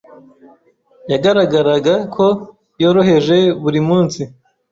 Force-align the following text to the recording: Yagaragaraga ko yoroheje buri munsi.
Yagaragaraga 1.11 1.93
ko 2.15 2.25
yoroheje 2.81 3.37
buri 3.61 3.79
munsi. 3.87 4.21